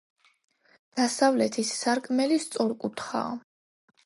დასავლეთის 0.99 1.75
სარკმელი 1.83 2.41
სწორკუთხაა. 2.47 3.37